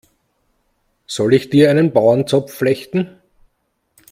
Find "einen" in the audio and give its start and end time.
1.69-1.93